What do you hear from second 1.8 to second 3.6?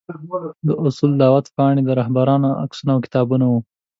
د رهبرانو عکسونه او کتابونه وو.